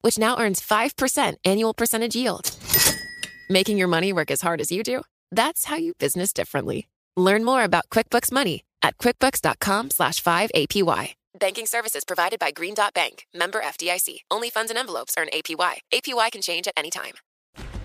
[0.00, 2.50] which now earns 5% annual percentage yield.
[3.48, 5.02] Making your money work as hard as you do?
[5.30, 6.88] That's how you business differently.
[7.16, 11.14] Learn more about QuickBooks Money at quickbooks.com slash 5APY.
[11.38, 14.20] Banking services provided by Green Dot Bank, member FDIC.
[14.30, 15.78] Only funds and envelopes earn APY.
[15.92, 17.14] APY can change at any time.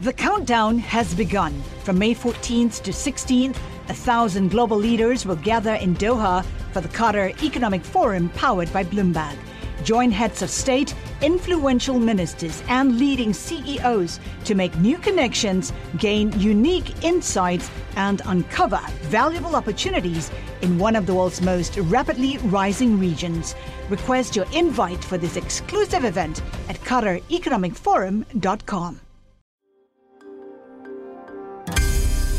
[0.02, 1.53] The countdown has begun.
[1.84, 3.58] From May 14th to 16th,
[3.89, 8.84] a thousand global leaders will gather in Doha for the Qatar Economic Forum powered by
[8.84, 9.38] Bloomberg.
[9.84, 17.04] Join heads of state, influential ministers, and leading CEOs to make new connections, gain unique
[17.04, 20.31] insights, and uncover valuable opportunities
[20.62, 23.56] in one of the world's most rapidly rising regions.
[23.90, 29.00] Request your invite for this exclusive event at QatarEconomicForum.com.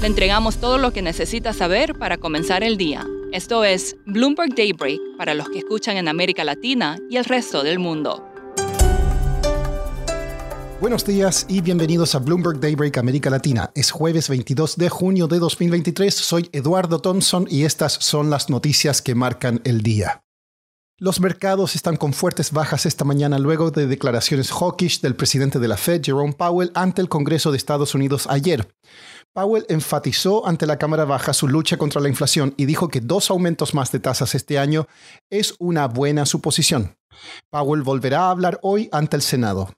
[0.00, 3.04] Le entregamos todo lo que necesita saber para comenzar el día.
[3.34, 7.80] Esto es Bloomberg Daybreak para los que escuchan en América Latina y el resto del
[7.80, 8.24] mundo.
[10.80, 13.72] Buenos días y bienvenidos a Bloomberg Daybreak América Latina.
[13.74, 16.14] Es jueves 22 de junio de 2023.
[16.14, 20.22] Soy Eduardo Thompson y estas son las noticias que marcan el día.
[20.96, 25.66] Los mercados están con fuertes bajas esta mañana luego de declaraciones hawkish del presidente de
[25.66, 28.68] la Fed, Jerome Powell, ante el Congreso de Estados Unidos ayer.
[29.34, 33.30] Powell enfatizó ante la Cámara Baja su lucha contra la inflación y dijo que dos
[33.30, 34.86] aumentos más de tasas este año
[35.28, 36.96] es una buena suposición.
[37.50, 39.74] Powell volverá a hablar hoy ante el Senado.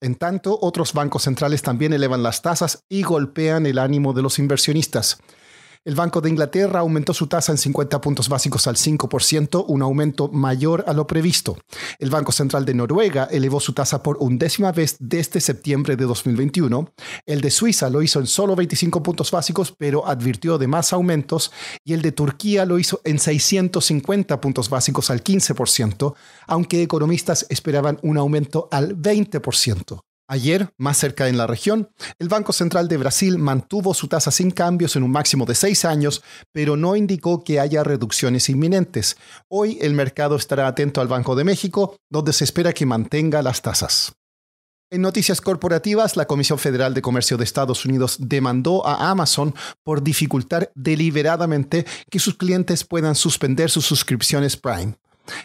[0.00, 4.40] En tanto, otros bancos centrales también elevan las tasas y golpean el ánimo de los
[4.40, 5.20] inversionistas.
[5.84, 10.28] El Banco de Inglaterra aumentó su tasa en 50 puntos básicos al 5%, un aumento
[10.28, 11.58] mayor a lo previsto.
[11.98, 16.88] El Banco Central de Noruega elevó su tasa por undécima vez desde septiembre de 2021.
[17.26, 21.50] El de Suiza lo hizo en solo 25 puntos básicos, pero advirtió de más aumentos.
[21.84, 26.14] Y el de Turquía lo hizo en 650 puntos básicos al 15%,
[26.46, 30.00] aunque economistas esperaban un aumento al 20%.
[30.32, 34.50] Ayer, más cerca en la región, el Banco Central de Brasil mantuvo su tasa sin
[34.50, 36.22] cambios en un máximo de seis años,
[36.52, 39.18] pero no indicó que haya reducciones inminentes.
[39.48, 43.60] Hoy el mercado estará atento al Banco de México, donde se espera que mantenga las
[43.60, 44.14] tasas.
[44.90, 49.54] En noticias corporativas, la Comisión Federal de Comercio de Estados Unidos demandó a Amazon
[49.84, 54.94] por dificultar deliberadamente que sus clientes puedan suspender sus suscripciones Prime.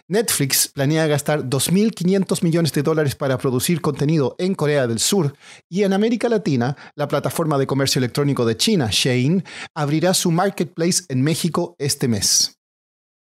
[0.07, 5.35] Netflix planea gastar 2.500 millones de dólares para producir contenido en Corea del Sur
[5.69, 9.43] y en América Latina, la plataforma de comercio electrónico de China, Shein,
[9.73, 12.56] abrirá su marketplace en México este mes.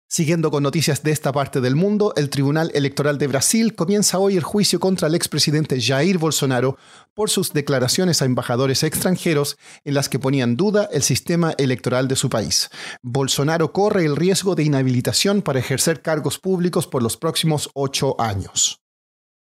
[0.09, 4.37] Siguiendo con noticias de esta parte del mundo, el Tribunal Electoral de Brasil comienza hoy
[4.37, 6.77] el juicio contra el expresidente Jair Bolsonaro
[7.13, 12.07] por sus declaraciones a embajadores extranjeros en las que ponían en duda el sistema electoral
[12.07, 12.71] de su país.
[13.03, 18.86] Bolsonaro corre el riesgo de inhabilitación para ejercer cargos públicos por los próximos ocho años.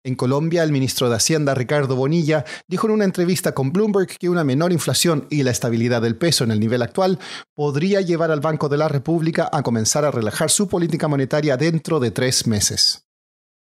[0.06, 4.28] En Colombia, el ministro de Hacienda, Ricardo Bonilla, dijo en una entrevista con Bloomberg que
[4.28, 7.18] una menor inflación y la estabilidad del peso en el nivel actual
[7.56, 11.98] podría llevar al Banco de la República a comenzar a relajar su política monetaria dentro
[11.98, 13.05] de tres meses.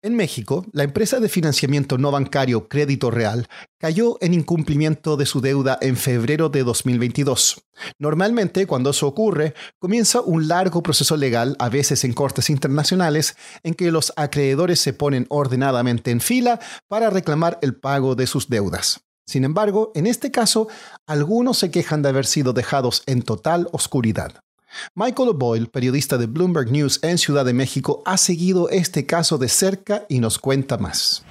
[0.07, 5.41] En México, la empresa de financiamiento no bancario Crédito Real cayó en incumplimiento de su
[5.41, 7.61] deuda en febrero de 2022.
[7.99, 13.75] Normalmente, cuando eso ocurre, comienza un largo proceso legal, a veces en cortes internacionales, en
[13.75, 19.01] que los acreedores se ponen ordenadamente en fila para reclamar el pago de sus deudas.
[19.27, 20.69] Sin embargo, en este caso,
[21.09, 24.46] algunos se quejan de haber sido dejados en total oscuridad.
[24.95, 29.49] Michael O'Boyle, periodista de Bloomberg News en Ciudad de México, ha seguido este caso de
[29.49, 31.25] cerca y nos cuenta más.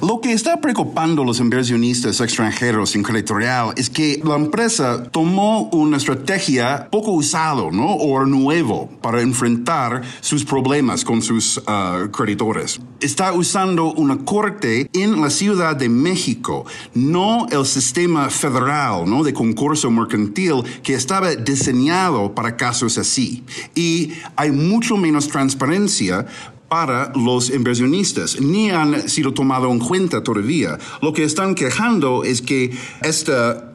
[0.00, 5.04] Lo que está preocupando a los inversionistas extranjeros en crédito real es que la empresa
[5.04, 7.92] tomó una estrategia poco usada ¿no?
[7.94, 12.80] o nuevo para enfrentar sus problemas con sus uh, creditores.
[13.00, 16.64] Está usando una corte en la Ciudad de México,
[16.94, 19.22] no el sistema federal ¿no?
[19.22, 23.44] de concurso mercantil que estaba diseñado para casos así.
[23.74, 26.26] Y hay mucho menos transparencia
[26.68, 30.78] para los inversionistas, ni han sido tomado en cuenta todavía.
[31.02, 33.32] Lo que están quejando es que este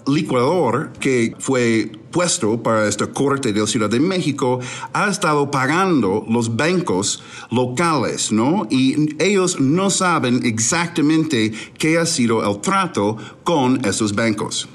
[0.08, 4.60] licuador que fue puesto para esta corte de la Ciudad de México
[4.94, 8.68] ha estado pagando los bancos locales, ¿no?
[8.70, 14.68] Y ellos no saben exactamente qué ha sido el trato con esos bancos.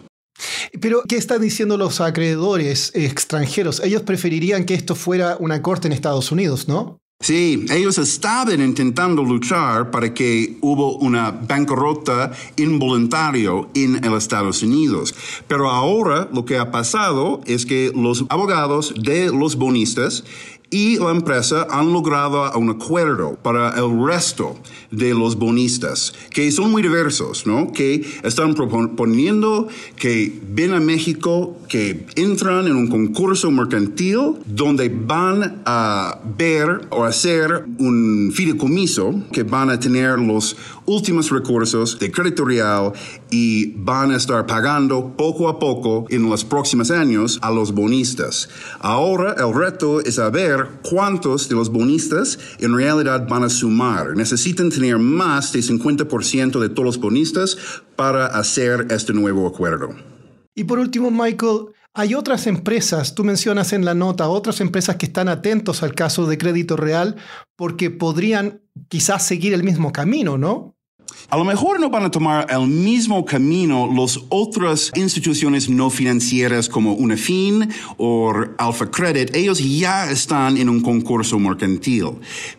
[0.80, 3.80] Pero, ¿qué están diciendo los acreedores extranjeros?
[3.80, 6.98] Ellos preferirían que esto fuera una corte en Estados Unidos, ¿no?
[7.26, 15.12] Sí, ellos estaban intentando luchar para que hubo una bancarrota involuntario en Estados Unidos.
[15.48, 20.22] Pero ahora lo que ha pasado es que los abogados de los bonistas
[20.70, 24.56] y la empresa han logrado un acuerdo para el resto
[24.90, 27.72] de los bonistas, que son muy diversos, ¿no?
[27.72, 35.62] Que están proponiendo que ven a México, que entran en un concurso mercantil donde van
[35.66, 42.44] a ver o hacer un fideicomiso que van a tener los últimos recursos de crédito
[42.44, 42.92] real
[43.30, 48.48] y van a estar pagando poco a poco en los próximos años a los bonistas.
[48.80, 54.16] Ahora el reto es saber cuántos de los bonistas en realidad van a sumar.
[54.16, 57.56] Necesitan tener más de 50% de todos los bonistas
[57.96, 59.94] para hacer este nuevo acuerdo.
[60.54, 61.66] Y por último, Michael,
[61.98, 66.26] hay otras empresas, tú mencionas en la nota, otras empresas que están atentos al caso
[66.26, 67.16] de crédito real
[67.56, 70.75] porque podrían quizás seguir el mismo camino, ¿no?
[71.28, 76.68] A lo mejor no van a tomar el mismo camino las otras instituciones no financieras
[76.68, 79.34] como Unifin o Alpha Credit.
[79.34, 82.12] Ellos ya están en un concurso mercantil.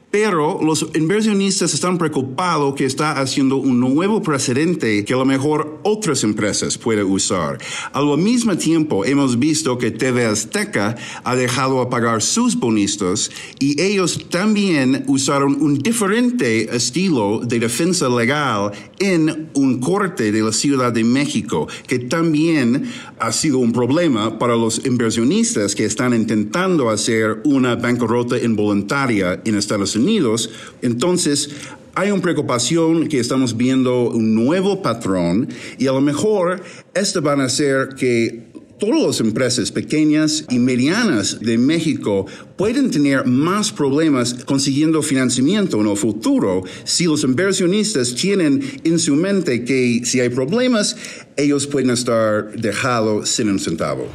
[0.09, 5.81] Pero los inversionistas están preocupados que está haciendo un nuevo precedente que a lo mejor
[5.83, 7.57] otras empresas pueden usar.
[7.92, 10.95] Al mismo tiempo, hemos visto que TV Azteca
[11.25, 18.07] ha dejado de pagar sus bonistas y ellos también usaron un diferente estilo de defensa
[18.07, 22.89] legal en un corte de la Ciudad de México, que también
[23.19, 29.56] ha sido un problema para los inversionistas que están intentando hacer una bancarrota involuntaria en
[29.56, 30.49] Estados Unidos.
[30.81, 31.49] Entonces,
[31.95, 35.49] hay una preocupación que estamos viendo un nuevo patrón
[35.79, 36.61] y a lo mejor
[36.94, 38.47] esto van a hacer que
[38.79, 45.88] todas las empresas pequeñas y medianas de México pueden tener más problemas consiguiendo financiamiento en
[45.88, 50.95] el futuro si los inversionistas tienen en su mente que si hay problemas,
[51.35, 54.07] ellos pueden estar dejados sin un centavo.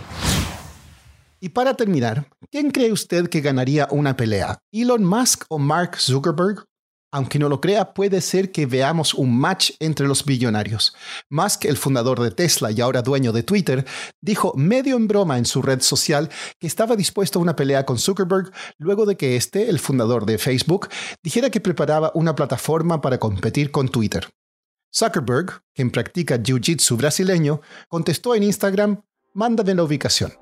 [1.44, 4.60] Y para terminar, ¿quién cree usted que ganaría una pelea?
[4.70, 6.64] ¿Elon Musk o Mark Zuckerberg?
[7.10, 10.94] Aunque no lo crea, puede ser que veamos un match entre los billonarios.
[11.30, 13.84] Musk, el fundador de Tesla y ahora dueño de Twitter,
[14.20, 16.30] dijo medio en broma en su red social
[16.60, 20.38] que estaba dispuesto a una pelea con Zuckerberg luego de que este, el fundador de
[20.38, 20.90] Facebook,
[21.24, 24.28] dijera que preparaba una plataforma para competir con Twitter.
[24.94, 29.02] Zuckerberg, quien practica Jiu-Jitsu brasileño, contestó en Instagram,
[29.34, 30.41] mándame la ubicación.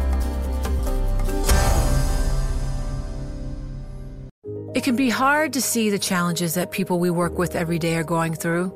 [4.73, 7.95] It can be hard to see the challenges that people we work with every day
[7.97, 8.71] are going through.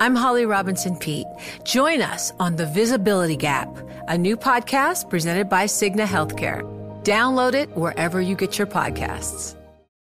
[0.00, 1.26] I'm Holly Robinson Pete.
[1.64, 3.68] Join us on The Visibility Gap,
[4.08, 6.62] a new podcast presented by Cigna Healthcare.
[7.04, 9.57] Download it wherever you get your podcasts.